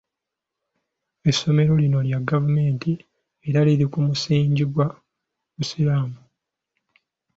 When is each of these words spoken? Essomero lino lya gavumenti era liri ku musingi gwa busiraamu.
Essomero 1.29 1.73
lino 1.81 1.99
lya 2.07 2.19
gavumenti 2.29 2.91
era 3.47 3.59
liri 3.67 3.85
ku 3.93 3.99
musingi 4.07 4.63
gwa 4.71 4.87
busiraamu. 5.55 6.19